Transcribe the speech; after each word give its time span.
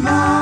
Oh 0.00 0.37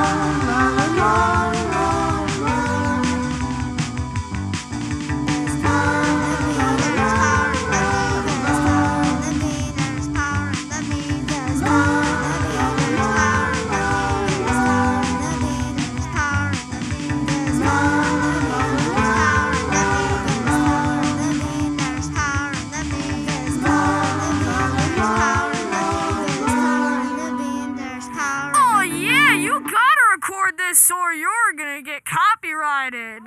this 30.67 30.91
or 30.91 31.13
you're 31.13 31.53
gonna 31.55 31.81
get 31.81 32.03
copyrighted. 32.03 33.23